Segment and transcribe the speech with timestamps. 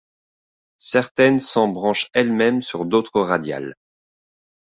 [0.79, 3.75] Certaines s'embranchent elles-mêmes sur d'autres radiales.